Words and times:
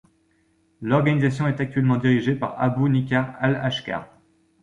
L'organisation 0.81 1.47
est 1.47 1.61
actuellement 1.61 1.97
dirigée 1.97 2.33
par 2.33 2.59
Abu 2.59 2.89
Nidal 2.89 3.35
al-Ashqar. 3.39 4.09